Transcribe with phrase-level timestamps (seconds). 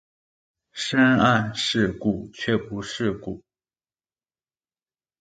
[0.71, 3.43] 深諳世故卻不世故